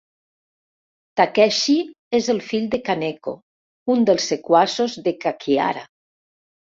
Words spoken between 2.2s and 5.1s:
és el fill de Kaneko, un dels sequaços